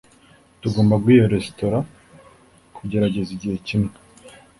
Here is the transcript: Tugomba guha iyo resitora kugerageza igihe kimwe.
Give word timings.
Tugomba 0.61 0.95
guha 1.01 1.13
iyo 1.15 1.25
resitora 1.35 1.79
kugerageza 2.75 3.29
igihe 3.37 3.55
kimwe. 3.67 3.91